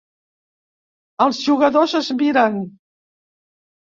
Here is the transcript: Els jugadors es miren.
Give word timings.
Els 1.25 1.41
jugadors 1.49 1.93
es 2.01 2.09
miren. 2.21 2.57